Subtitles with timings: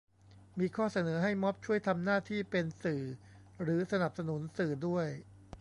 [0.59, 3.03] มีข้อเสนอให้ม็อบช่วยทำหน้าที่เป็นสื่อ
[3.61, 5.07] หรือสนับสนุนสื่อด้วย